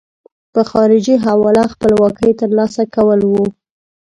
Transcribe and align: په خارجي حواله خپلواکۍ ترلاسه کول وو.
په 0.53 0.61
خارجي 0.71 1.15
حواله 1.25 1.63
خپلواکۍ 1.73 2.31
ترلاسه 2.41 2.81
کول 2.95 3.19
وو. 3.31 3.45